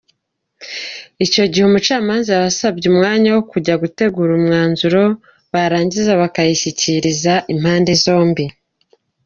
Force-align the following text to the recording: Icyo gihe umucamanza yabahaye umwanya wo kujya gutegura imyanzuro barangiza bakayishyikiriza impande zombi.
Icyo 1.25 1.43
gihe 1.51 1.63
umucamanza 1.67 2.29
yabahaye 2.33 2.87
umwanya 2.93 3.29
wo 3.35 3.41
kujya 3.51 3.73
gutegura 3.83 4.31
imyanzuro 4.39 5.03
barangiza 5.53 6.11
bakayishyikiriza 6.21 7.33
impande 7.53 7.91
zombi. 8.03 8.45